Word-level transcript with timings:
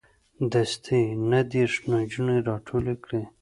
دستې 0.51 0.97
یې 1.05 1.13
نه 1.31 1.39
دېرش 1.51 1.75
نجونې 1.91 2.37
راټولې 2.49 2.95
کړې. 3.03 3.21